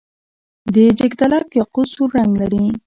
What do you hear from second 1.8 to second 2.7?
سور رنګ لري.